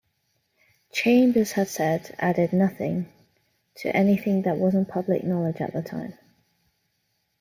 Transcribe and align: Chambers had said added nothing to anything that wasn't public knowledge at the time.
Chambers 0.91 1.51
had 1.51 1.67
said 1.67 2.15
added 2.17 2.53
nothing 2.53 3.05
to 3.75 3.95
anything 3.95 4.41
that 4.41 4.57
wasn't 4.57 4.89
public 4.89 5.23
knowledge 5.23 5.61
at 5.61 5.73
the 5.73 5.83
time. 5.83 6.15